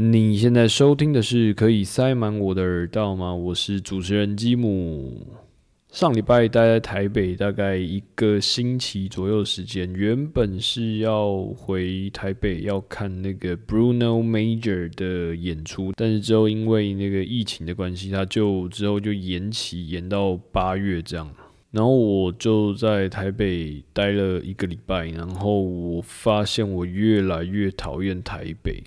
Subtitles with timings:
[0.00, 3.34] 你现在收听的是可以塞满我的耳道吗？
[3.34, 5.26] 我是主持人吉姆。
[5.90, 21.28] 上礼拜待在台北大概一个星期左右时间，原本是要回台北要看那个 Bruno Major 的演出，但是之后因为那个疫情的关系，他就之后就延期延到八月这样。
[21.72, 28.80] 然后我就在台北待了一个礼拜，然后我发现我越来越讨厌台北。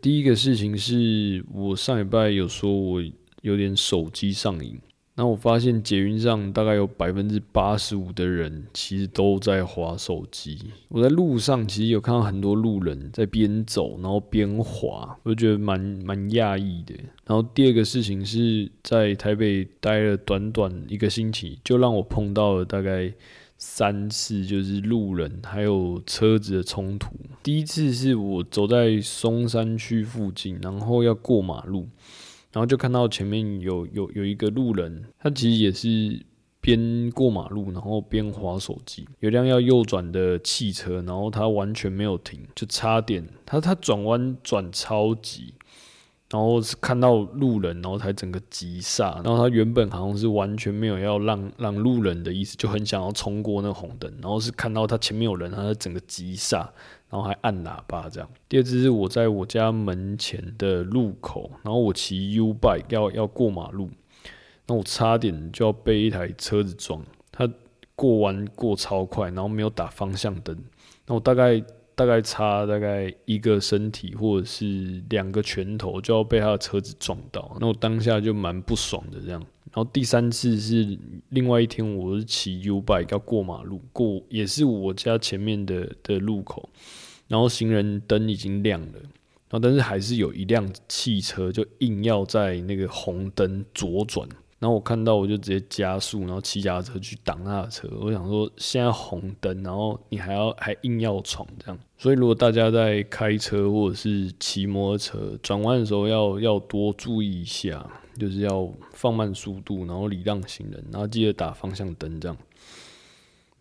[0.00, 3.02] 第一个事情是我上礼拜有说我
[3.42, 4.78] 有点手机上瘾。
[5.16, 10.56] 那我发现捷运上大概有百分之八十五的人其实都在划手机。
[10.88, 16.94] 我在路上其实有看到很多路人在边走然后边划，我就觉得蛮蛮讶异的。
[17.26, 23.12] 然后第二个事情是在台北待了短短一个星期，就让我碰到了大概
[23.58, 27.10] 三次就是路人还有车子的冲突。
[27.42, 31.88] 第一次是我走在松山区附近，然后要过马路。
[32.50, 36.24] 然后就看到前面有有有一个路人，他其实也是
[36.62, 39.06] 边过马路，然后边划手机。
[39.20, 45.52] 有辆要右转的汽车，然后他完全没有停，就差点他他转弯转超级，
[46.30, 49.20] 然后是看到路人，然后才整个急刹。
[49.24, 54.12] 然后他原本好像是完全没有要让让路人的意思，就很想要冲过那红灯。
[54.20, 56.70] 然后是看到他前面有人，他才整个急刹。
[57.10, 58.28] 然后还按喇叭这样。
[58.50, 63.88] 第二次是我在我家门前的路口，然后我骑 U bike 要要过马路，
[64.66, 67.02] 那我差点就要被一台车子撞。
[67.32, 67.48] 他
[67.96, 70.54] 过弯过超快，然后没有打方向灯，
[71.06, 71.58] 那我大概
[71.98, 77.56] 大概差大概一个身体或者是两个拳头就要被他的车子撞到。
[77.60, 79.40] 那我当下就蛮不爽的这样。
[79.72, 80.96] 然后第三次是
[81.30, 86.68] 另外一天，我是骑 U bike 要过马路，过也是我家前面的的路口。
[87.26, 88.98] 然后行人灯已经亮了，
[89.50, 94.26] 然后但是还是有一辆汽车就硬要在那个红灯左转，
[94.58, 97.88] 然后我看到我就直接加速，然后骑脚车去挡他的车。
[98.00, 107.84] 我想说现在红灯，然后你还要还硬要闯这样，所以如果大家在开车或者是骑摩托车转弯的时候要要多注意一下，
[108.18, 112.36] 就是要放慢速度，然后礼让行人，然后记得打方向灯这样。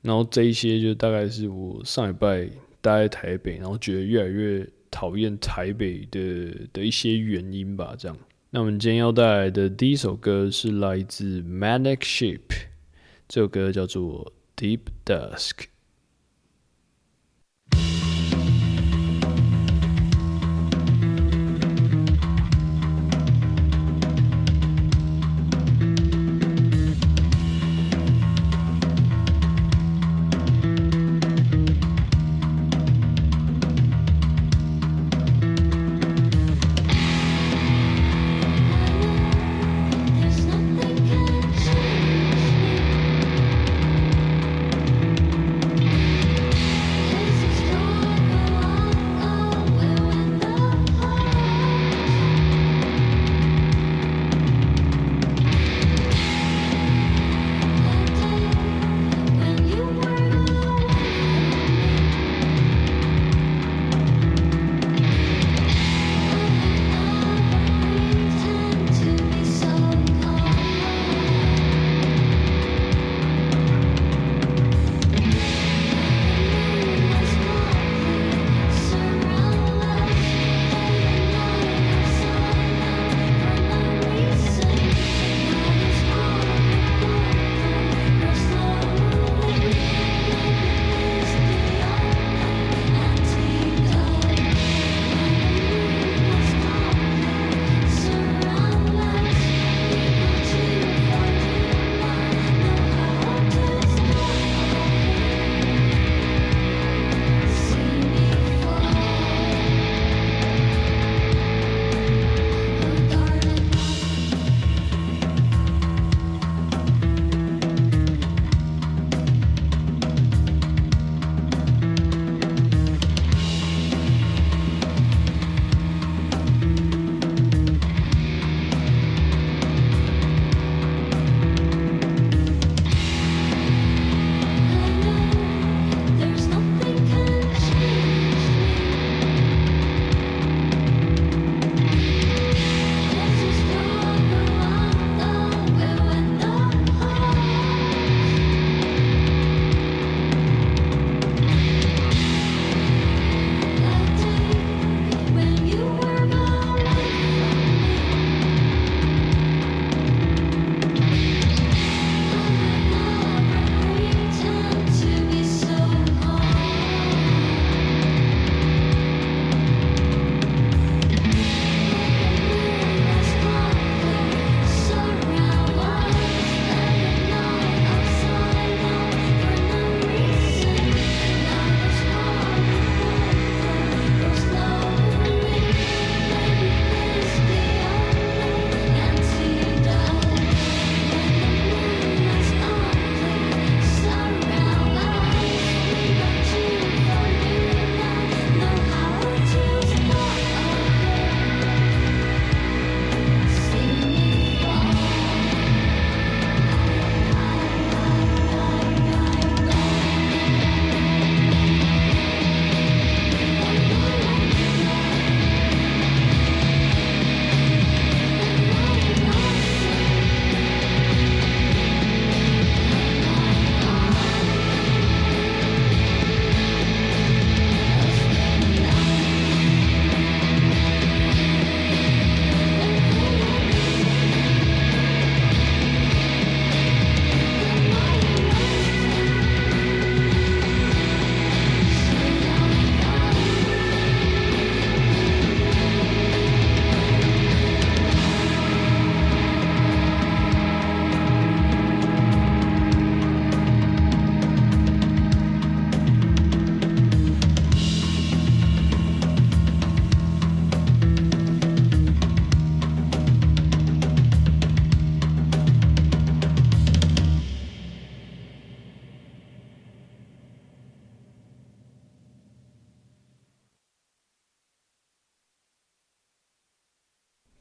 [0.02, 2.50] 然后这一些就大概是我上礼拜。
[2.80, 7.96] 待在台北，然后觉得越来越讨厌台北的的一些原因吧。
[7.98, 8.16] 这样，
[8.50, 12.40] 那我们今天要带来的第一首歌是来自 Manic Sheep，
[13.28, 15.66] 这首歌叫做 Deep Dusk。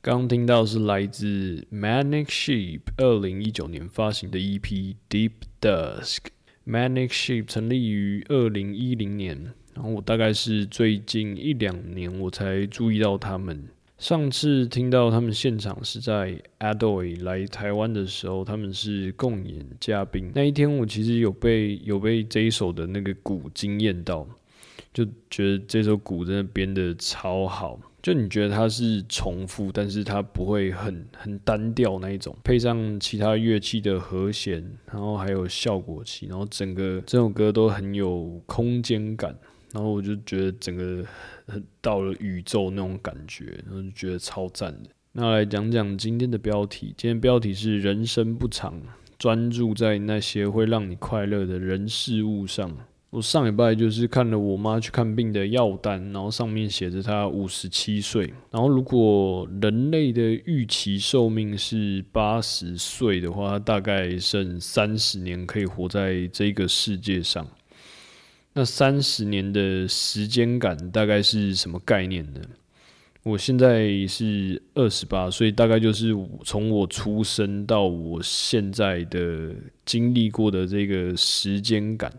[0.07, 6.19] 刚听到是来自 Manic Sheep 二零一九年发行的 EP Deep Dusk。
[6.65, 13.65] Manic Sheep 成立于二零一零年，然后我大概是最近一两年我才注意到他们。
[13.99, 20.31] 上次听到他们现场是在 Adoy 来台湾的时候，他们是共演嘉宾。
[20.37, 24.25] 那一天我其实有被有被这一首的那个鼓惊艳到，
[24.95, 27.81] 就觉得这首鼓真的编的超好。
[28.07, 39.37] 就你觉得它是重复，但是它不会很很单调那一种，配上其他乐器的和弦，然后还有效果器，然后整个这首歌都很有空间感，
[39.73, 41.05] 然后我就觉得整个
[41.81, 44.91] 到了宇宙那种感觉，然后就觉得超赞的。
[45.11, 48.81] 那来讲讲今天的标题，今天标题是“人生不长，
[49.19, 52.71] 专注在那些会让你快乐的人事物上”。
[53.17, 58.31] 我上礼拜就是看了我妈去看病的药单，然后上面写着她五十七岁。
[58.51, 67.49] 然后如果人类的预期寿命是八十岁的话，大概剩三十年可以活在这个世界上。
[68.53, 72.41] 那三十年的时间感大概是什么概念呢？
[73.23, 76.15] 我现在是二十八岁，大概就是
[76.45, 79.55] 从我出生到我现在的
[79.87, 82.13] 经历过的这个时间感。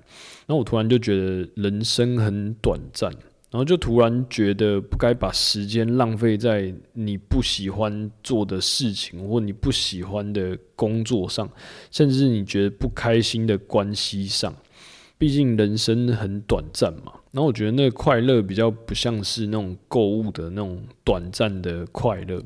[0.47, 3.11] 然后我突然就觉得人生很短暂，
[3.51, 11.49] 然后就突然觉得不该把时间浪费在你不喜欢做的事情或你不喜欢的工作上，
[11.91, 14.55] 甚至你觉得不开心的关系上。
[15.19, 22.39] 毕竟人生很短暂嘛，然后我觉得那个快乐比较不像是那种购物的那种短暂的快乐。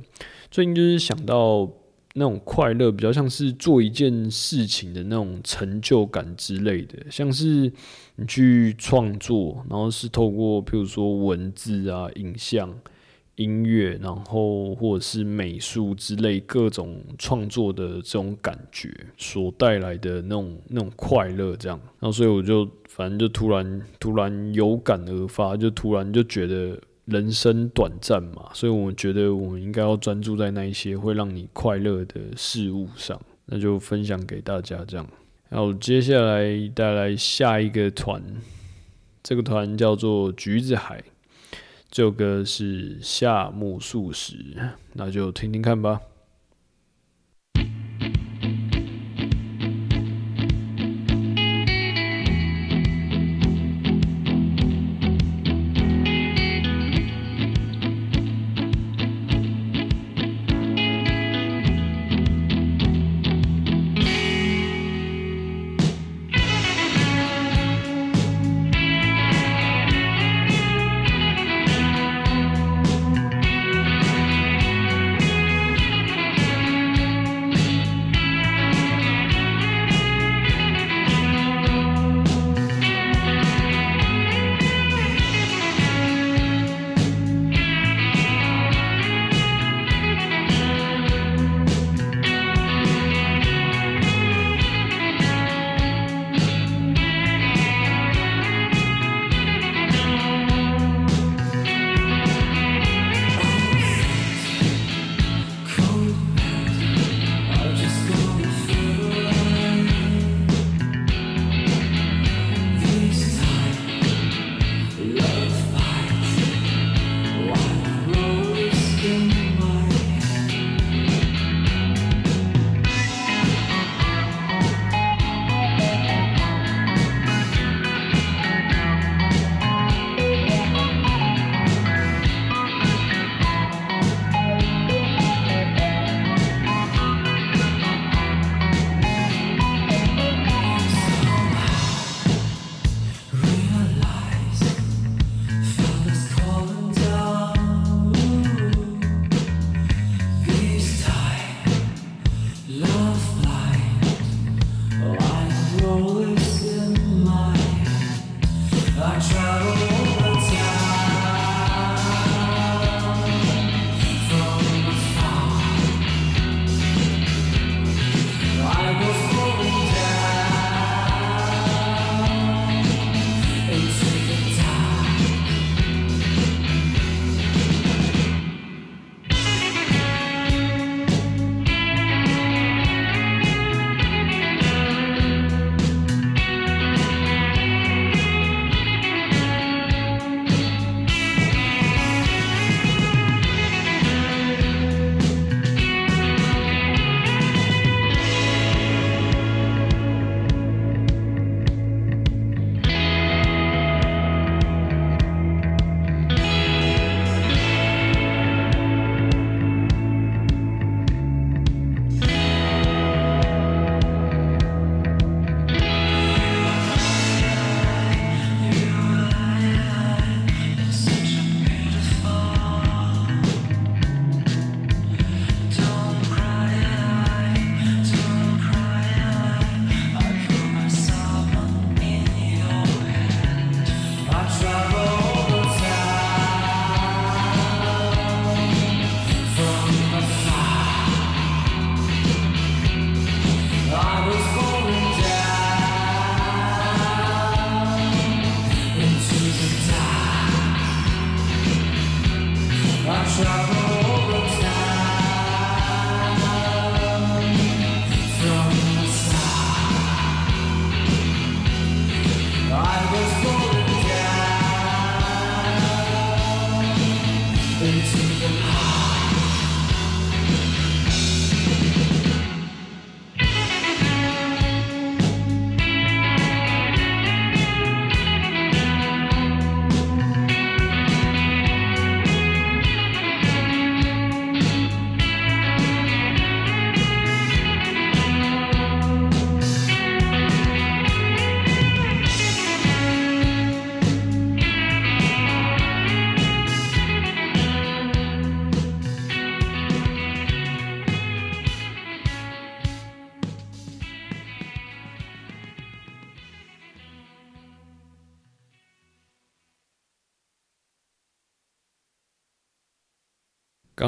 [0.49, 1.69] 最近就是想到
[2.13, 7.71] 那种快乐，比较像是做一件事情的那种成就感之类的，像是
[8.15, 12.73] 你去创作，然后是透过譬如说文字啊、影像。
[13.37, 35.07] 音乐，然后或者是美术之类各种创作的这种感觉所带来的那种那种快乐，这样，然后所以我就反正就突然突然有感而发，就突然就觉得人生短暂嘛，所以我觉得我们应该要专注在那一些会让你快乐的事物上，那就分享给大家这样。
[35.49, 38.23] 然后接下来带来下一个团，
[39.21, 41.03] 这个团叫做橘子海。
[41.89, 44.35] 这首歌是夏目漱石，
[44.93, 45.99] 那就听听看吧。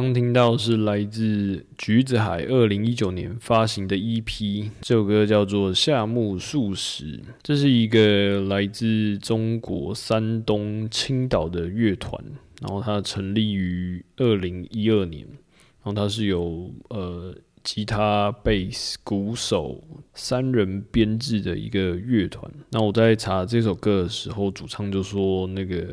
[0.04, 7.06] 刚听到是来自橘子海二零一九年发行的 EP，这首歌叫做《夏目漱石》，
[7.42, 12.22] 这是一个来自中国山东青岛的乐团，
[12.62, 17.34] 然后它成立于二零一二年，然后它是由呃
[17.64, 19.82] 吉他、贝斯、鼓手
[20.14, 22.52] 三人编制的一个乐团。
[22.72, 25.86] 那我在查这首歌的时候，主唱就说那个。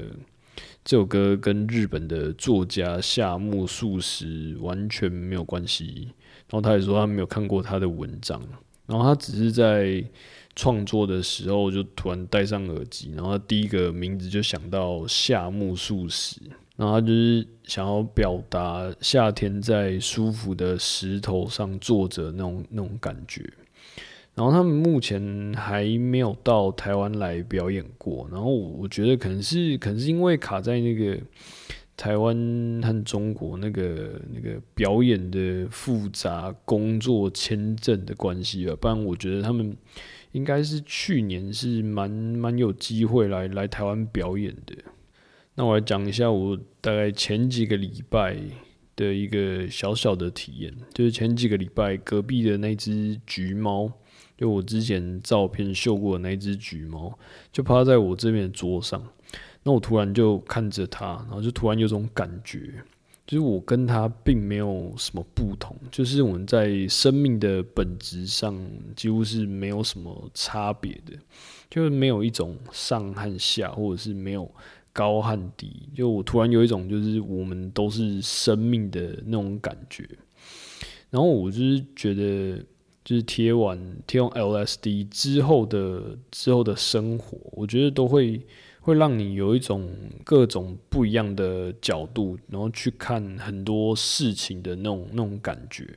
[0.83, 6.09] 这首歌跟日本的作家夏目漱石完全没有关系，
[6.49, 8.43] 然后他也说他没有看过他的文章，
[8.87, 10.03] 然后他只是在
[10.57, 16.41] 创作的时候就突然戴上耳机，然后他第一个名字就想到夏目漱石，
[16.77, 23.49] 然后他就是想要表达夏天在舒服的石头上坐着那种那种感觉。
[24.41, 31.21] 然后他们目前还没有到台湾来表演过，然后我我觉得可能是可能是因为卡在那个
[31.95, 32.35] 台湾
[32.83, 39.77] 和中国那个那个表演的复杂工作签证的关系吧，不然我觉得他们
[40.33, 44.75] 应该是去年是蛮蛮有机会来来台湾表演的。
[45.55, 48.39] 那我来讲一下我大概前几个礼拜
[48.97, 53.93] 的一个小小的体验，就是前几个礼拜隔壁的那只橘猫。
[54.41, 57.13] 就我之前照片秀过的那只橘猫，
[57.53, 59.07] 就趴在我这边的桌上。
[59.63, 62.73] 那我突然就看着它，然后就突然有种感觉，
[63.27, 68.59] 就是我跟它并没有什么不同，就是我们在生命的本质上
[68.97, 71.13] 几乎是没有什么差别的，
[71.69, 74.51] 就是没有一种上和下，或者是没有
[74.91, 75.71] 高和低。
[75.95, 80.09] 就我突然有一种，就是我们都是生命的那种感觉。
[81.11, 82.65] 然后我就是觉得。
[83.05, 88.41] 就是贴完贴用 LSD 之后的之后的生活，我觉得都会
[88.81, 89.89] 会让你有一种
[90.25, 95.89] 各种不一样的角度，然后去看很多事情的那种那种感觉。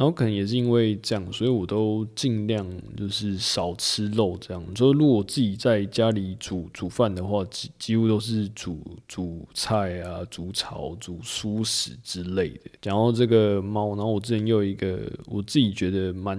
[0.00, 2.66] 然后可能也是因为这样，所以我都尽量
[2.96, 4.34] 就是少吃肉。
[4.40, 12.70] 这样，就如果我自己在家里煮煮饭的话，几几乎都是煮煮菜啊、煮炒、煮蔬食之类的。
[12.80, 16.38] 讲到这个猫，然后我之前又有一个我自己觉得蛮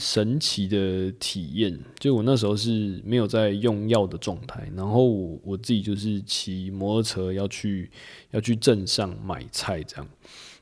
[0.00, 5.04] 神奇的体验，就我那时候是没有在用药的状态，然后
[5.44, 7.90] 我自己就是骑摩托车要去
[8.30, 10.08] 要去镇上买菜这样。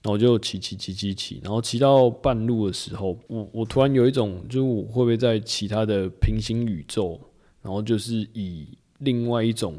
[0.06, 7.20] 然后就骑骑骑骑骑，然后骑到半路的时候，我我突然有一种，就是我会不会在其他的平行宇宙，
[7.60, 8.68] 然后就是以
[9.00, 9.74] 另外一种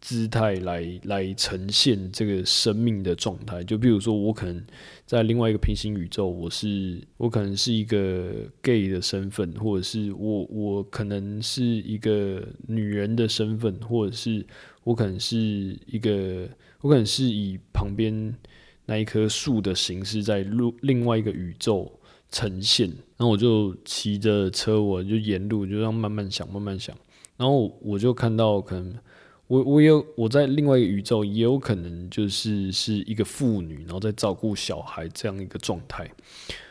[0.00, 3.62] 姿态来来呈现这个生命的状态。
[3.62, 4.64] 就比如说，我可能
[5.04, 8.32] 在另外一个平行宇宙，我是我可能是一个
[8.62, 14.46] gay 的身份，或者是我我可能是一个女人的身份，或者是
[14.84, 16.48] 我可能是一个
[16.80, 18.34] 我可能是以旁边。
[18.90, 21.92] 那一棵树的形式在路另外一个宇宙
[22.30, 26.96] 呈现，然后我就骑着车，我就沿路就这样慢慢想，慢慢想，
[27.36, 28.94] 然后我就看到可能
[29.46, 36.10] 我我有我在另外一个宇宙也有可能就是是一个妇女，然后在照顾小孩这样一个状态。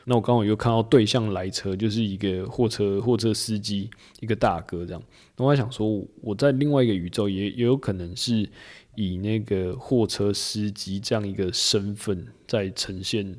[0.05, 5.03] 那我刚好又看到对向来车，就是一个货车货车司机，一个大哥这样。
[5.35, 8.49] 那我在想说，我在另外一个宇宙也也有可能是。
[8.97, 13.37] 以那个货车司机这样一个身份，在呈现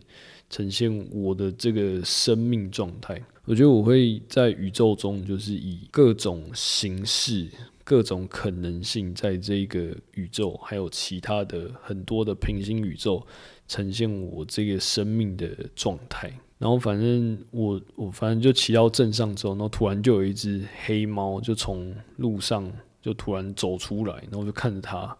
[0.48, 3.20] 呈现我的这个生命状态。
[3.44, 7.48] 我觉得我会在宇宙中，就是以各种形式、
[7.82, 13.26] 各种可能性，在这个宇宙，还有其他的很多的平行宇宙，
[13.66, 16.32] 呈现我这个生命的状态。
[16.58, 25.16] 然后，反正我我反正就骑到镇上之后，然后突然就有一只黑猫，就从路上就突然走出来，然后就看着它。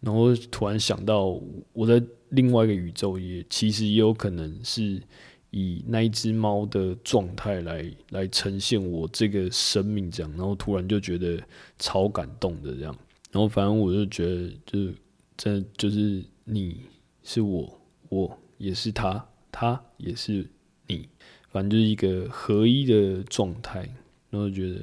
[0.00, 1.40] 然后突然想到，
[1.72, 5.02] 我在另外一个宇宙也其实也有可能是
[5.50, 11.42] 以那一只猫的状态来来呈现我这个生命这样，然后突然就觉得
[11.78, 12.96] 超感动的这样。
[13.32, 14.94] 然后反正我就觉得，就是
[15.36, 16.82] 真的就是你
[17.22, 20.46] 是我，我也是他，他也是
[20.86, 21.08] 你，
[21.50, 23.88] 反正就是一个合一的状态。
[24.28, 24.80] 然后觉得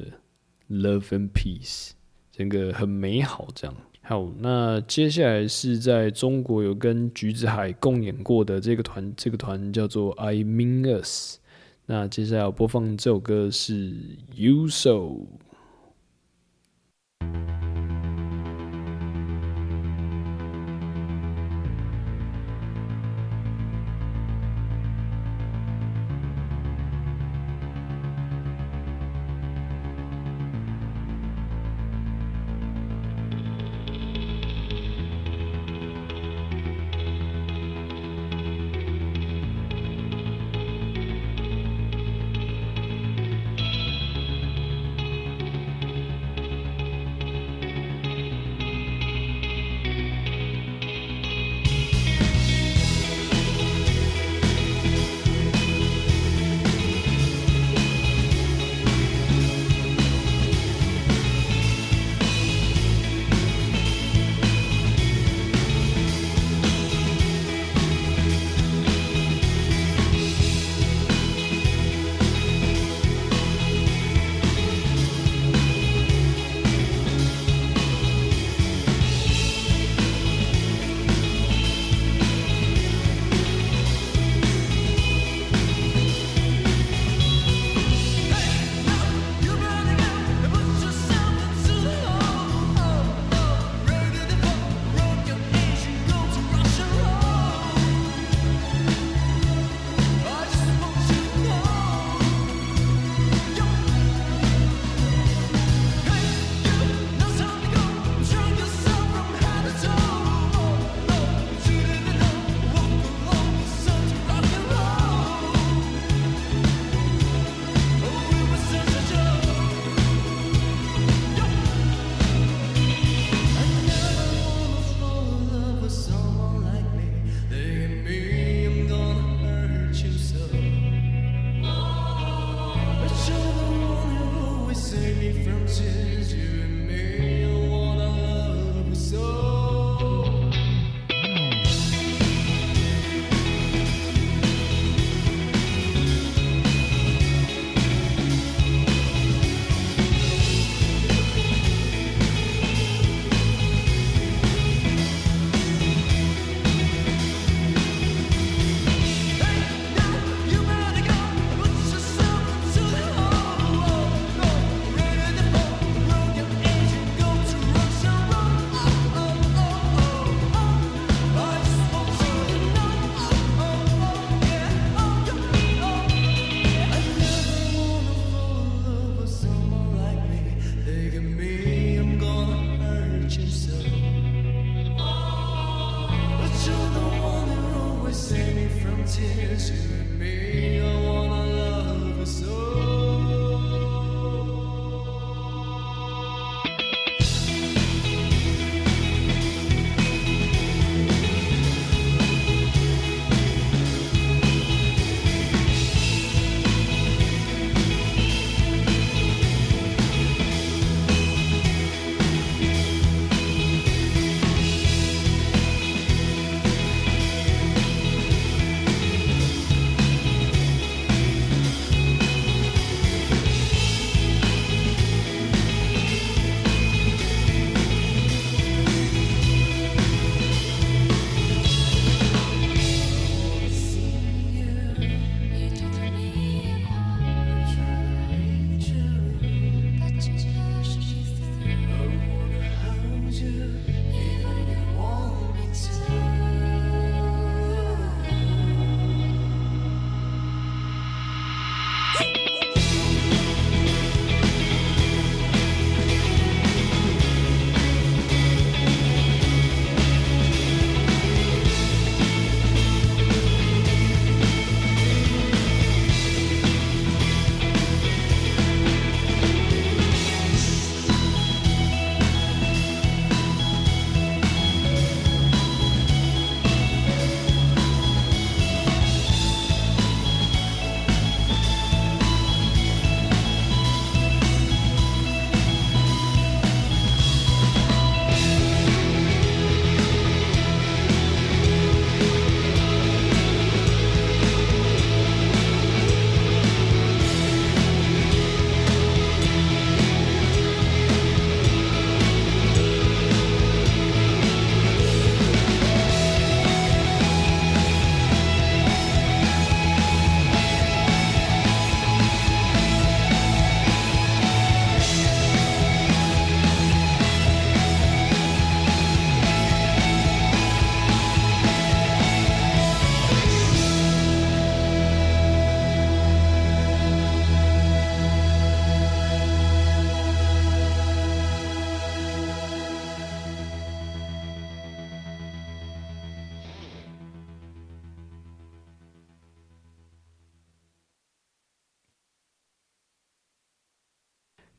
[0.69, 1.91] love and peace，
[2.31, 3.75] 整个很美好这样。
[4.05, 11.37] 好，那接下来是在中国有跟橘子海共演过的这个团，这个团叫做 I Mean Us。
[11.85, 13.95] 那接下来要播放这首歌是
[14.35, 15.21] You So。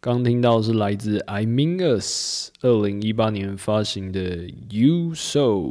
[0.05, 5.63] 刚听到是来自 I Mean Us 二零一八年发行的 You So。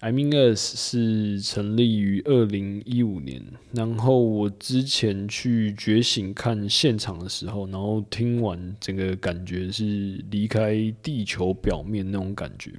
[0.00, 3.42] I Mean Us 是成立于二零一五年，
[3.72, 12.70] 然后我之前去觉醒看现场的时候，然后听完整个感觉是离开地球表面那种感觉，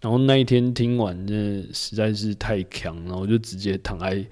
[0.00, 4.24] 然后那一天听完，那实在是太强，然后就直接躺在。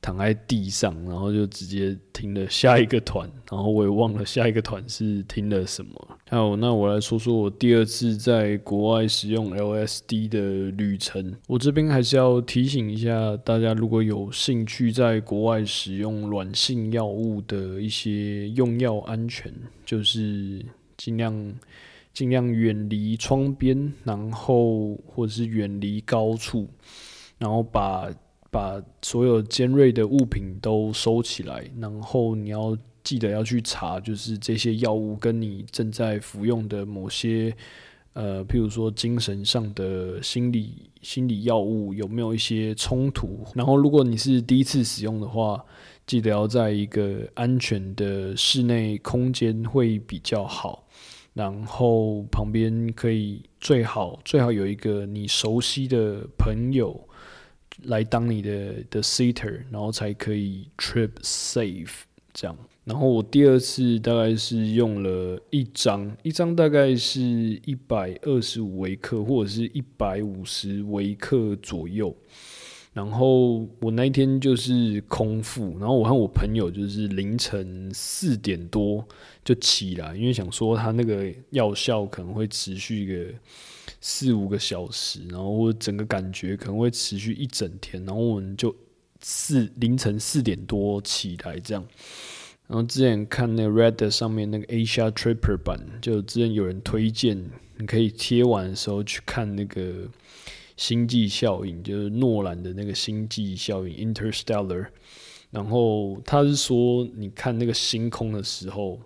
[0.00, 6.18] 躺在地上，然后就直接听了下一个团，然后我也忘了下一个团是听了什么。
[6.28, 11.34] 好，那我来说说我第二次在国外使用 LSD 的旅程。
[11.48, 19.52] 我这边还是要提醒一下大家，如果有兴趣在国外使用软性药物的一些用药安全，
[19.84, 20.64] 就是
[20.96, 21.54] 尽量
[22.12, 26.68] 尽量远离窗边，然后或者是远离高处，
[27.38, 28.08] 然后把。
[28.56, 37.54] 把所有尖锐的物品都收起来，然后你要记得要去查，就是这些药物跟你正在服用的某些，
[38.14, 43.44] 呃，譬如说精神上的心理心理药物有没有一些冲突。
[43.54, 45.62] 然后，如果你是第一次使用的话，
[46.06, 50.88] 记得要在一个安全的室内空间会比较好。
[51.34, 56.98] 然后旁边可以最好最好有一个你熟悉的朋友。
[57.84, 62.56] 来当你的的 seater，然后才可以 trip safe 这样。
[62.84, 72.16] 然后我第二次大概是用了一张，一张大概是一百二十五微克或者是一百五十微克左右。
[72.92, 79.06] 然后我那一天就是空腹，然后我和我朋友就是凌晨四点多
[79.44, 83.34] 就起来，因为想说他那个药效可能会持续一个。
[84.00, 88.74] 四五个小时，然后我整个感觉可能会持续一整天，然后我们就
[89.20, 91.84] 四凌晨四点多起来这样。
[92.68, 100.08] 然后之前看那 Red 上面那个 Asia Tripper 版，就之前有人推荐，你可以贴完的时候去看那个
[100.76, 104.86] 星际效应，就是诺兰的那个星际效应 Interstellar。
[105.50, 109.00] 然后他是说，你看那个星空的时候，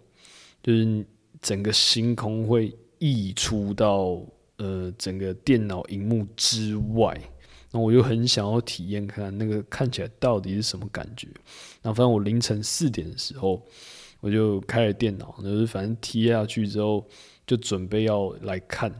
[0.62, 1.06] 就是
[1.40, 4.20] 整个星空会溢出到。
[4.60, 7.18] 呃，整个电脑荧幕之外，
[7.72, 11.26] 那我就很想要体验看那个看起来到底是什么感觉。
[11.80, 13.62] 然后反正我凌晨四点的时候，
[14.20, 17.02] 我就开了电脑，就是反正贴下去之后，
[17.46, 18.90] 就准备要来看，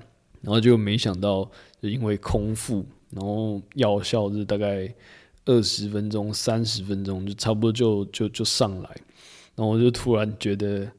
[0.40, 1.44] 然后就没想到，
[1.82, 4.90] 就因为空腹，然后药效是大概
[5.44, 8.88] 二十分钟、三十分钟，就差不多就就就上来，
[9.54, 10.90] 然后我就突然觉得。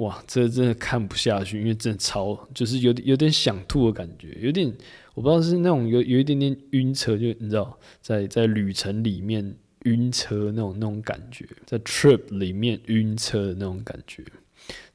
[0.00, 4.66] 哇，这真的看不下去，因为真的超，就是有点有点想吐的感觉，有点
[5.12, 14.24] 我不知道是那种有有一点点晕车，就你知道，在在旅程里面晕车那种那种感觉，在 trip 里面晕车的那种感觉，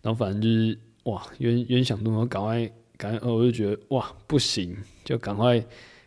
[0.01, 5.63] 然后反正就是哇，有点有点想吐，然后赶快赶快，我就觉得哇不行，就赶快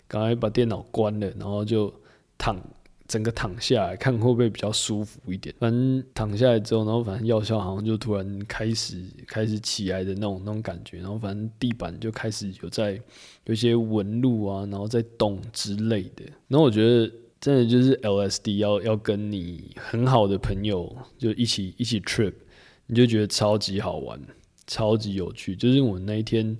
[0.08, 1.94] 赶快把电脑关了，然后就
[2.36, 2.60] 躺。
[3.08, 5.54] 整个躺下来看会不会比较舒服一点？
[5.58, 13.00] 反正躺下来之后，然后反正药效好像就突然开始开始起来的那种那种感觉，然后反正地板就开始有在
[13.46, 16.24] 有些纹路啊，然后在动之类的。
[16.48, 22.34] 然后我觉得真的就是 LSD 要要跟你很好的朋友就一起一起 trip，
[22.86, 24.20] 你就觉得超级好玩，
[24.66, 25.56] 超级有趣。
[25.56, 26.56] 就是我那一天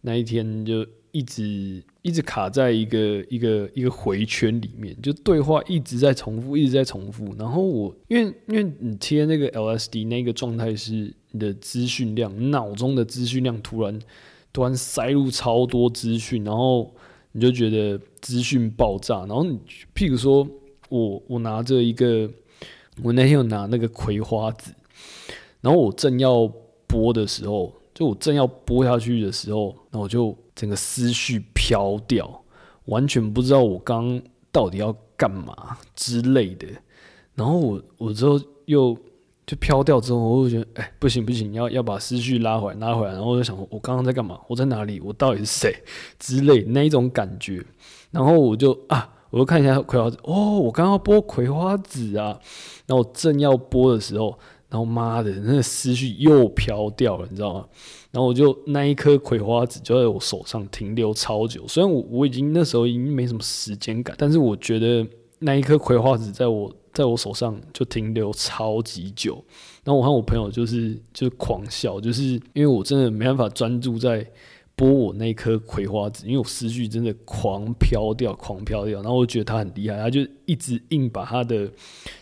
[0.00, 0.84] 那一天就。
[1.16, 7.34] 一直一直卡在一个一个一个回圈里面，就对话一直在重复，一直在重复。
[7.38, 13.98] 然后我因为因为你贴那个 LSD 那个状态是你的资讯量，脑中的资讯量突然
[14.52, 16.94] 突然塞入超多资讯，然后
[17.32, 19.20] 你就觉得资讯爆炸。
[19.20, 19.58] 然后你
[19.94, 20.46] 譬如说
[20.90, 22.30] 我我拿着一个，
[23.02, 24.70] 我那天有拿那个葵花籽，
[25.62, 26.46] 然后我正要
[26.86, 30.36] 播的时候，就我正要播下去的时候，那我就。
[30.56, 32.42] 整个思绪飘掉，
[32.86, 36.66] 完全不知道我刚到底要干嘛之类的。
[37.34, 38.96] 然后我我之后又
[39.46, 43.12] 就飘掉之后，我就觉得哎不行不行，要要把思绪拉回来拉回来。
[43.12, 44.40] 然后我就想我刚刚在干嘛？
[44.48, 44.98] 我在哪里？
[45.00, 45.76] 我到底是谁
[46.18, 47.64] 之类那一种感觉。
[48.10, 52.40] 然后我就啊，我就看一下葵花籽哦，我刚刚播葵花籽啊。
[52.86, 54.38] 然后正要播的时候，
[54.70, 57.66] 然后妈的，那思绪又飘掉了，你知道吗？
[58.16, 65.06] 然后我就那一颗葵花籽就在我手上停留超久，虽然我我已经那时候已经没什么时间感，但是我觉得
[65.40, 69.34] 那一颗葵花籽在我在我手上就停留超级久。
[69.84, 72.22] 然后我和我朋友就是就狂笑，就是
[72.54, 74.26] 因为我真的没办法专注在
[74.74, 79.02] 播我那颗葵花籽，因为我思绪真的狂飘掉，狂飘掉。
[79.02, 81.70] 然后我觉得他很厉害，他就一直硬把他的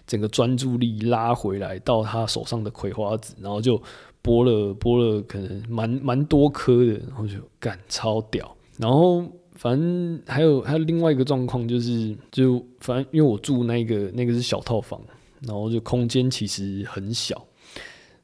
[0.09, 3.80] 整个专注力拉回来到他手上的葵花籽，然后就。
[4.24, 8.56] 播了播了，可能蛮蛮多颗的，然后就干超屌。
[8.78, 14.98] 然后反正还有还有另外一个状况，就是就反正因为我住那个那个是小套房，
[15.42, 17.37] 然后就空间其实很小。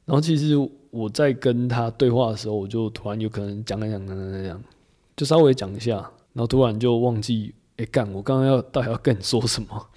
[0.05, 0.55] 然后其实
[0.89, 4.63] 我在跟他对话的时候，我就突然有可能讲讲讲讲讲讲，
[5.15, 5.97] 就稍微讲一下，
[6.33, 9.87] 然后突然就忘记，哎干，我刚刚要到底要跟你说什么？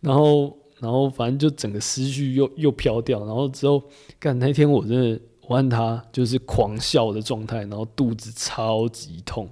[0.00, 0.56] 然后。
[0.78, 3.82] 然后反正就整个思绪又又飘掉，然后之后
[4.18, 9.48] 干那天我真的我看他就是狂笑的状态，然后肚子超级痛，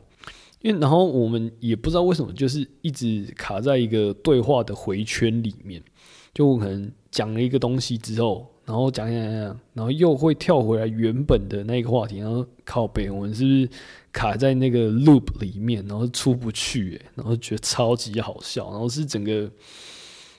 [0.60, 5.82] 因为然后我们也不知道为什么就是一直卡在一个对话的回圈里面，
[6.34, 13.68] 就我可能讲了一个东西之后，然后讲讲讲，然后又会跳回来原本的那个话题，然后靠背我们是不是
[14.12, 19.50] 卡在那个 loop 里面，然后出不去，然后觉得超级好笑，然后是整个。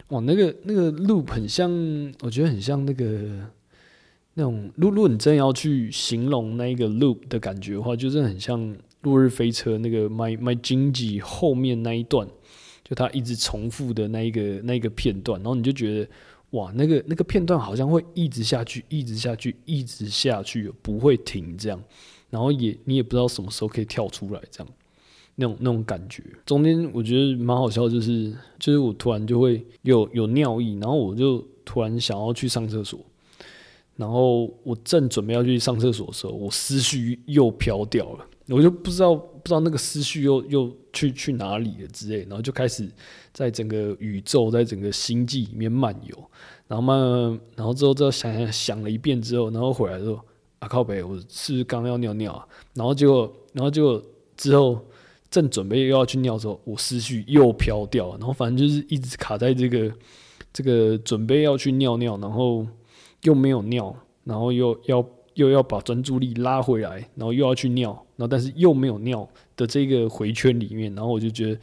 [0.09, 1.71] 哇，那个那个 loop 很像，
[2.21, 3.05] 我觉得很像那个
[4.35, 8.59] 那种，如果你真的要去形容那一个 loop 的感觉的话，就是很像
[9.01, 12.27] 《落日飞车》那个 My My Jinji 后面那一段，
[12.83, 16.07] 就它一直重复的那一个那一个片段，然后你就觉得
[16.51, 21.83] 哇，那个那个片段好像会一直下去，一直下去，一直下去，不会停这样，
[22.29, 24.73] 然后也你也不知道什么时候可以跳出来这样。
[25.37, 32.99] 那种那种感觉，中间我觉得蛮好笑，就是就是我突然就会有有尿意，然后我就突然想要去上厕所，
[33.97, 42.89] 然后我正准备要去上厕所的时候，我思绪又飘掉了，我就不知道不知道那个思绪又又去去哪里了之类，然后就开始
[43.33, 46.15] 在整个宇宙，在整个星际里面漫游，
[46.69, 50.21] 然后慢慢，然后之后再想想想了一遍之后，然后回来之后
[50.59, 52.47] 啊靠北，我是不是刚要尿尿啊？
[52.73, 54.01] 然后结果然后结果
[54.37, 54.79] 之后。
[55.35, 59.91] 正准备又要去尿的时候，我思绪又飘掉，然后反正就是一直卡在这个
[60.53, 62.65] 这个准备要去尿尿，然后
[63.23, 63.93] 又没有尿，
[64.23, 71.59] 然后又要又要把专注力拉回来，然后又要去尿，然后但是又没有尿的这个回圈里面，然后我就觉得，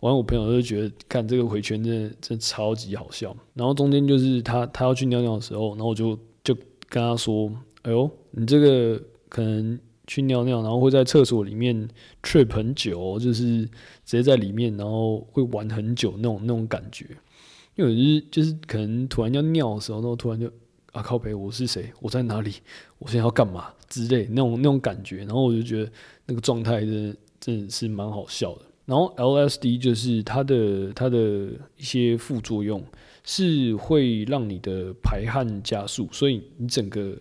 [0.00, 3.34] 完我朋友就觉得看这个回圈真的真的超级好笑。
[3.54, 6.54] 然后中间就是他他要去尿尿的时候，然后我就就
[6.90, 7.50] 跟他说
[7.84, 11.88] ：“哎呦，你这个可能。”去尿尿，然后会在厕所里面
[12.22, 13.70] trip 很久，就是直
[14.04, 17.06] 接在里面，然后会玩很久那种那种感觉。
[17.76, 20.46] 因为就是就是可能突然要尿的时候，然后突然就
[20.92, 21.90] 啊靠北，我是谁？
[22.00, 22.54] 我在哪里？
[22.98, 25.18] 我现在要干嘛之类那种那种感觉。
[25.18, 25.90] 然后我就觉得
[26.26, 28.62] 那个状态真的真的是蛮好笑的。
[28.86, 32.84] 然后 LSD 就是它的它的一些副作用
[33.24, 37.16] 是会让你的排汗加速，所以你整个。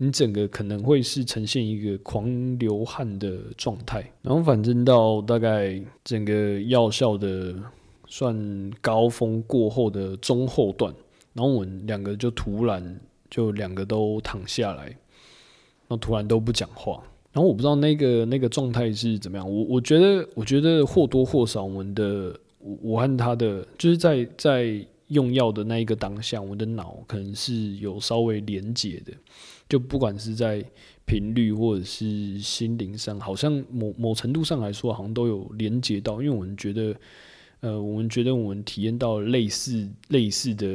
[0.00, 7.54] 你整个可能会是呈现一个狂流汗的状态，然后反正到大概整个药效的
[8.06, 10.94] 算高峰过后的中后段，
[11.34, 14.96] 然后我们两个就突然就两个都躺下来，然
[15.88, 29.12] 后突然都不讲话，然后我不知道那个那个状态是怎么样，我我觉得我觉得或多或少我们的我和他的就是在在用药的那一个当下，我的脑可能是有稍微连接的。
[29.68, 30.64] 就不管是在
[31.04, 36.94] 频率或者是心灵上，好像某某程度上来说，好像都有连接到，因为我们觉得，
[37.60, 40.66] 呃，我们觉得我们体验到类似类似的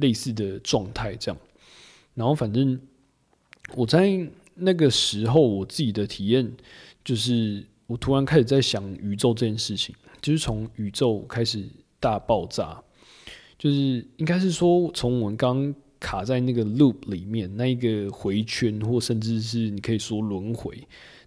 [0.00, 1.38] 类似的状态这样。
[2.14, 2.78] 然后反正
[3.74, 6.50] 我在那个时候，我自己的体验
[7.04, 11.64] 就是，我突然开始在想宇宙这件事情，就是从宇宙开始
[11.98, 12.82] 大爆炸，
[13.60, 13.76] 就是
[14.16, 15.72] 应该是说从我们刚。
[16.02, 20.74] 卡在那个 loop 里面，那一个回圈，或甚至是你可以说轮回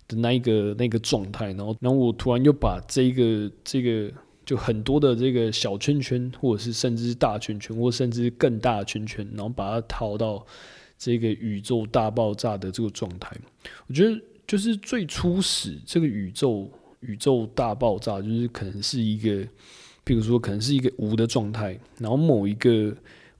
[0.08, 4.12] 的那一个那个状态，然后，然后我突然又把这个这个
[4.44, 10.44] 就很多的这个小圈圈，或者是甚至是大圈圈，或甚至更大的圈圈，然后把它套到
[10.98, 13.38] 这个宇宙大爆炸的这个状态。
[13.86, 16.68] 我觉得就是最初始这个宇宙
[17.02, 19.48] 宇宙大爆炸，就是可能是一个，
[20.04, 22.96] 比如说可能是一个无的状态，然后某一个。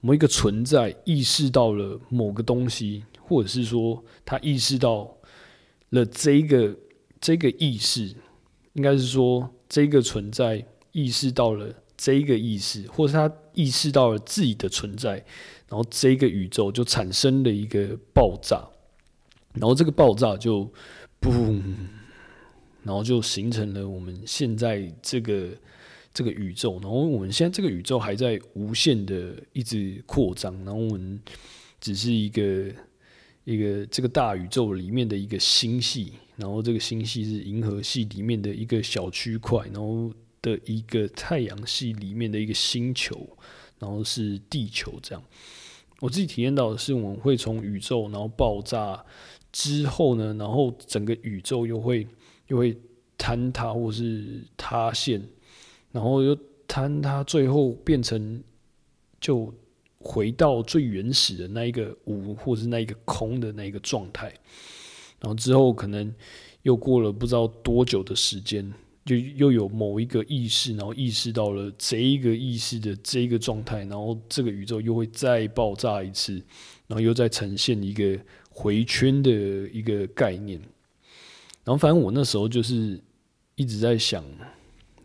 [0.06, 5.16] 某一个存在意识到了某个东西，或者是说他意识到
[5.88, 6.76] 了这个
[7.18, 8.14] 这个意识，
[8.74, 15.12] 应该是说这个存在意识到了这个意识，或者他意识到了自己的存在，
[15.70, 18.62] 然后这个宇宙就产生了一个爆炸，
[19.54, 20.70] 然后这个爆炸就
[21.18, 21.62] 嘣，
[22.82, 25.48] 然后就形成了我们现在这个。
[26.14, 31.20] 这个宇宙，然后我们现在这个宇宙还在无限的一直扩张，然后我们
[31.80, 32.72] 只是一个
[33.42, 40.08] 一个这个大宇宙里面的一个星系，然后这个星系是银河系里面的一个小区块，然后
[40.40, 43.28] 的一个太阳系里面的一个星球，
[43.80, 45.24] 然后是地球这样。
[45.98, 49.04] 我自己体验到的是，我们会从宇宙然后爆炸
[49.50, 52.06] 之后呢，然后整个宇宙又会
[52.46, 52.76] 又会
[53.18, 55.20] 坍塌或是塌陷。
[55.94, 56.36] 然后又
[56.66, 58.42] 坍塌，最后变成
[59.20, 59.54] 就
[60.00, 64.26] 回到最原始的那一个无，或是那一个空的那一个状态。
[65.20, 66.12] 然后之后可能
[66.62, 68.74] 又过了不知道多久的时间，
[69.04, 76.34] 就又有某一个意识，然后意识到了这一个意识的这一个状态，然后这个宇宙又会再爆炸一次，
[76.88, 78.18] 然后又再呈现一个
[78.50, 80.58] 回圈的一个概念。
[81.62, 83.00] 然后反正我那时候就是
[83.54, 84.24] 一直在想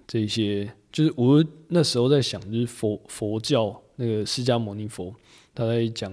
[0.07, 0.67] 这些。
[0.91, 5.13] 就是我那时候在想，就是佛佛教那个释迦牟尼佛，
[5.53, 6.11] 他在讲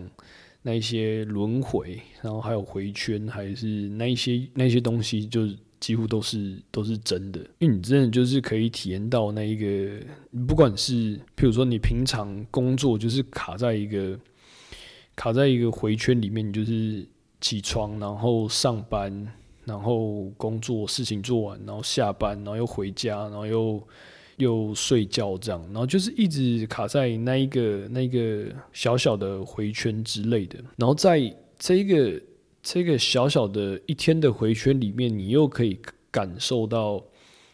[0.62, 5.48] 那一些轮回，然后还有回圈，还是那一些那一些东西，就
[5.80, 7.40] 几乎都是都是真的。
[7.58, 10.04] 因为你真的就是可以体验到那一个，
[10.46, 14.18] 不管是譬如说你平常工作就是卡在一个
[15.14, 17.06] 卡在一个回圈里面，你就是
[17.40, 19.26] 起床，然后上班，
[19.64, 23.82] 然后工作事情做完，然后下班，然后又回家，然后又。
[24.36, 32.22] 又睡觉这样，然后就是一直卡在那一个那个小小的回圈之类的，然后在这个
[32.62, 35.78] 这个小小的一天的回圈里面，你又可以
[36.10, 37.02] 感受到，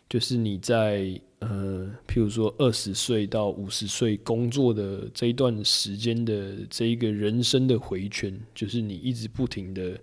[0.08, 9.96] 就是你在呃，譬如说二十岁到五十岁工作的这一段时间的这一个人生的回圈，就是你一直不停的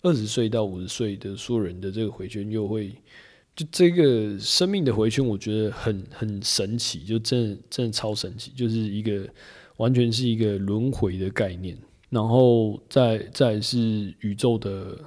[0.00, 2.90] 二十岁到五十岁的所有人的这个回圈又会。
[3.54, 9.28] 就这个生命的回圈，我觉得很很神奇，就真的真的超神奇，就是一个
[9.76, 11.76] 完全是一个轮回的概念。
[12.08, 14.98] 然后再再是宇宙的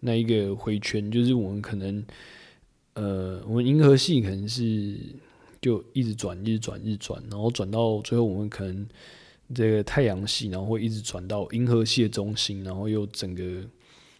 [0.00, 2.04] 那一个回圈，就是我们可能
[2.94, 4.96] 呃，我们银河系可能是
[5.60, 8.86] 就一直转，一直转，一直转，然后转到最后，我们可能
[9.54, 13.42] 这个太阳系，然后会一直转到银河系的中心，然后又整个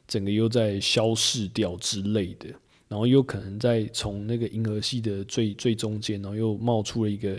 [0.07, 2.49] 整个又在消逝掉之类的。
[2.95, 7.37] 然后又可能在从那个银河系的最最中间，然后又冒出了一个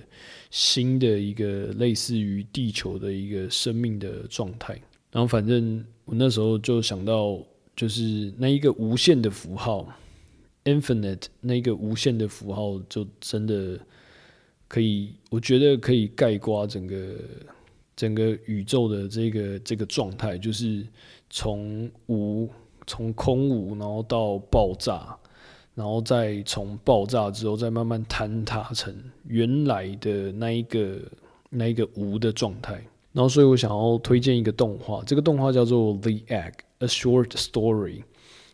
[0.52, 4.74] 新的一个类似于地球的一个生命的状态。
[5.14, 7.40] 然后反正我那时候就想到，
[7.74, 9.88] 就是那一个无限的符号
[10.66, 13.80] ，infinite 那一个无限的符号，就真的
[14.68, 17.16] 可以，我觉得可以概括整个
[17.96, 20.86] 整个宇宙的这个这个状态，就是
[21.30, 22.50] 从无
[22.86, 25.18] 从空无，然后到爆炸，
[25.76, 28.96] 然后再从爆炸之后再慢慢坍塌成
[29.28, 31.00] 原来的那一个
[31.50, 32.82] 那一个无的状态。
[33.12, 38.00] 然后，所以我想要推荐一个动画，这个动画叫做《The Egg: A Short Story》。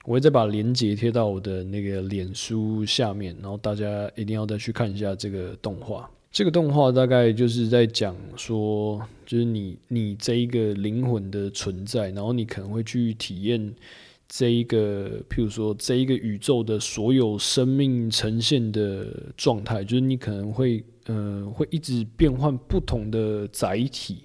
[0.06, 6.10] 我会再把链接贴到我的那个脸书下面，然后大家一定要再去看一下这个动画。
[6.32, 13.74] 这个动画大概就是在讲说，就是你你这一个灵魂的存在，然后你可能会去体验
[14.34, 19.06] 这一个，譬如说这一个宇宙的所有生命呈现的
[19.36, 24.20] 状态，就是你可能会呃会一直变换不同的载体。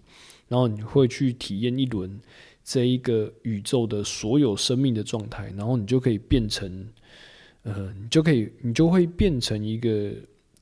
[0.49, 2.21] 然后你会去体验一轮
[2.63, 6.87] 这一个宇宙的所有生命的状态，然后你就可以变成，
[7.65, 10.13] 呃，你就可以，你就会变成一个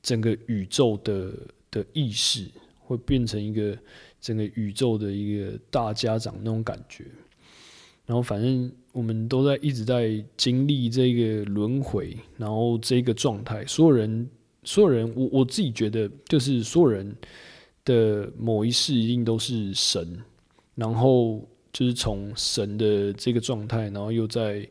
[0.03, 1.33] 整个宇宙的
[1.71, 3.77] 的意识，会变成一个
[4.23, 7.05] 整个宇宙的一个大家长那种感觉。
[8.07, 14.27] 然后反正我们都在一直在经历这个轮回，然后这个状态，所有人，
[14.63, 17.15] 所有人，我我自己觉得就是所有人。
[17.87, 20.19] 的某一世一定都是神，
[20.75, 24.67] 然后就是从神的这个状态，然后又在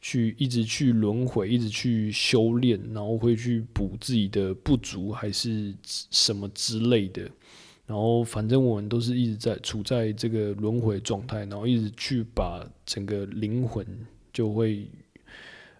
[0.00, 7.30] 去一直去轮回，一直去修炼，然后会去补自己的不足，还是什么之类的。
[7.86, 13.86] 然后反正我们都是一直在处在这个轮回状态，然后一直去把整个灵魂
[14.32, 14.86] 就会，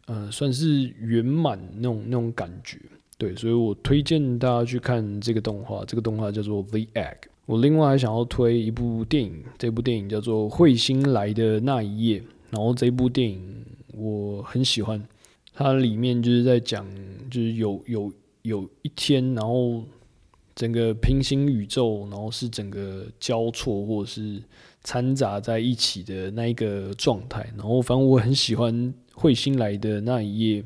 [0.07, 2.79] 呃，算是圆满那种那种感觉。
[3.17, 7.15] 对，所以我推荐大家去看这个动画，这个动画叫做《The Egg》。
[7.47, 12.21] 我另外还想要推一部电影，这部电影叫做《彗星来的那一夜》。
[12.51, 15.03] 然后这部电影我很喜欢，
[15.55, 16.87] 它里面就是在讲，
[17.31, 19.85] 就是有有有一天，然后
[20.55, 24.43] 整个平行宇宙，然后是整个交错或者是
[24.83, 27.49] 掺杂在一起的那一个状态。
[27.57, 28.75] 然后反正我很喜欢
[29.15, 30.63] 《彗星来的那一夜》。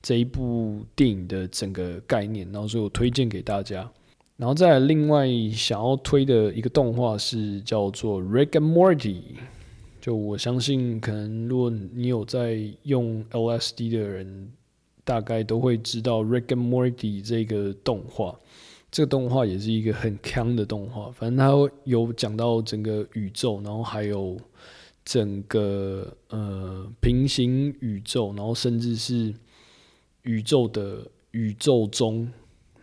[0.00, 3.90] 这一部电影的整个概念，然后所以我推荐给大家。
[4.36, 8.96] 然后再另外想要推的一个动画是叫做《Rick and Morty》，
[10.00, 14.52] 就我相信可能如果你有在用 LSD 的人，
[15.02, 18.38] 大概都会知道《Rick and Morty》这个动画。
[18.90, 21.52] 这个动画也是一个很强的动画，反正它
[21.84, 24.38] 有讲到整个宇宙，然后还有
[25.04, 29.34] 整个呃平行宇宙，然后甚至是。
[30.24, 32.30] 宇宙的宇宙中，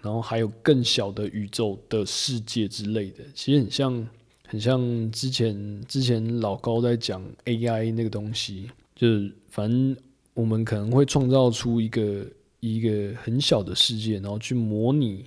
[0.01, 4.09] 然后还有更小的宇宙的世界之类的，其实很像，
[4.47, 9.95] 很像之前之前老高在讲 AI 那个东西，就是反正
[10.33, 12.25] 我们可能会创造出一个
[12.61, 15.25] 一个很小的世界，然后去模拟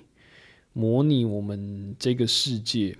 [0.78, 2.96] 模拟我们这个世界，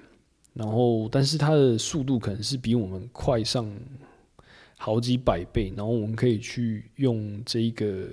[0.52, 3.70] 然后但是它的速度可能是比我们快上
[4.76, 8.08] 好几百倍，然后我们可以去用这个。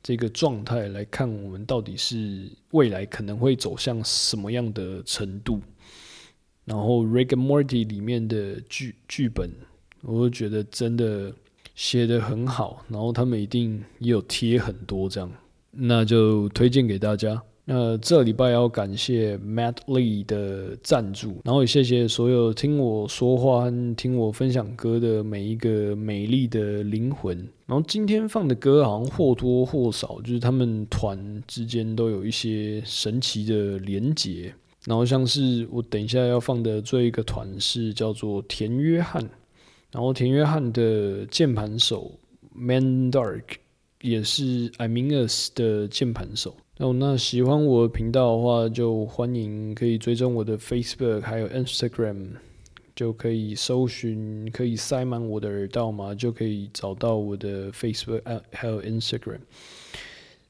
[0.00, 5.60] 这个状态来看，我们到底是未来可能会走向什么样的程度？
[6.64, 9.50] 然后《Rick and Morty》里面的剧剧本，
[10.02, 11.34] 我会觉得真的
[11.74, 12.84] 写的很好。
[12.88, 15.30] 然后他们一定也有贴很多这样，
[15.72, 17.42] 那就推荐给大家。
[17.70, 27.36] 那这礼拜要感谢 Matt Lee 的赞助，然后也谢谢所有听我说话和听我分享歌的每一个美丽的灵魂。
[27.66, 34.50] 然后今天放的歌好像或多或少就是他们团之间都有一些神奇的连结。
[34.86, 39.22] 然后像是我等一下要放的最后一个团是叫做田约翰，
[39.92, 42.10] 然后田约翰的键盘手
[42.54, 43.42] Man Dark
[44.00, 46.56] 也是 I Mean Us 的键盘手。
[46.78, 52.28] 哦，那喜欢我的频道的话，就欢迎可以追踪我的 Facebook 还有 Instagram，
[52.94, 58.22] 就可以搜寻，可以塞满我的耳道嘛，就可以找到我的 Facebook
[58.52, 59.40] 还有 Instagram。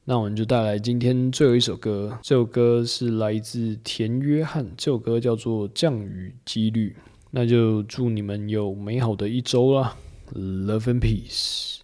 [0.05, 6.95] 那我们就带来今天最后一首歌，这首歌是来自田约翰，这首歌叫做《降雨几率》。
[7.31, 9.97] 那就祝你们有美好的一周啦
[10.35, 11.79] ，Love and Peace。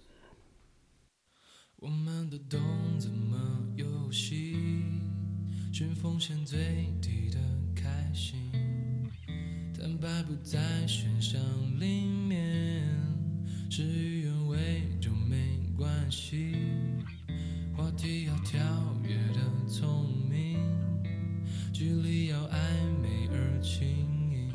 [1.78, 2.60] 我们的冬
[3.00, 3.64] 怎么
[4.06, 4.56] 游戏？
[5.74, 7.39] 寻风险最低的
[7.76, 8.38] 开心，
[9.76, 11.41] 坦白不在选项
[11.80, 12.84] 里面，
[13.68, 14.58] 事与愿违
[15.01, 16.56] 就没关系。
[17.76, 18.60] 话题要跳
[19.03, 20.60] 跃的聪明，
[21.74, 22.58] 距离要暧
[23.01, 23.88] 昧而轻
[24.32, 24.53] 盈。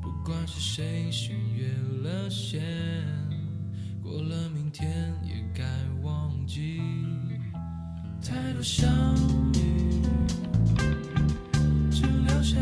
[0.00, 1.68] 不管是谁先越
[2.08, 2.62] 了线。
[4.00, 5.64] 过了明天也该
[6.02, 6.80] 忘记，
[8.22, 8.88] 太多相
[9.54, 10.02] 遇，
[11.90, 12.56] 只留下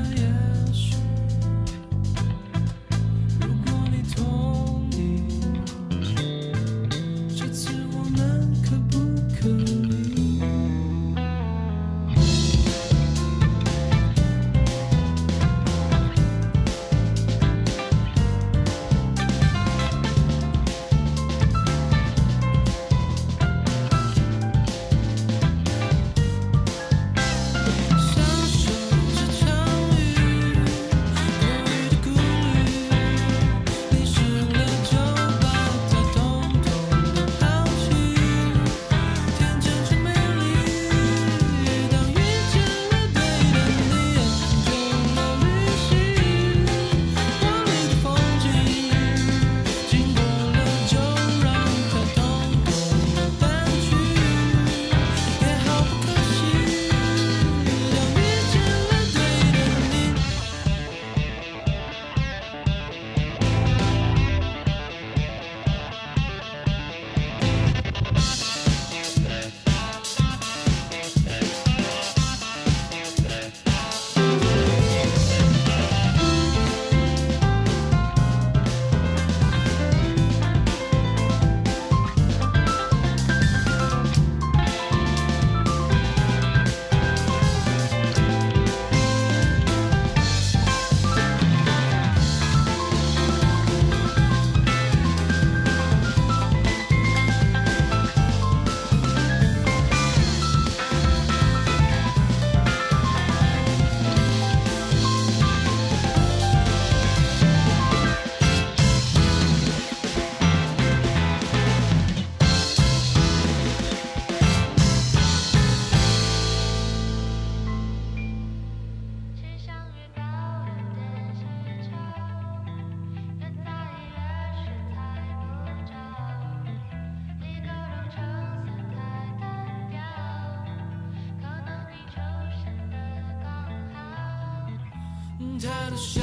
[135.61, 136.23] 太多相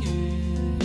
[0.00, 0.81] 遇